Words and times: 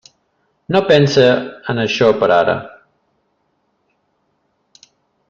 No 0.75 0.79
pense 0.91 1.25
en 1.73 1.81
això 1.83 2.07
per 2.23 2.31
ara. 2.37 2.55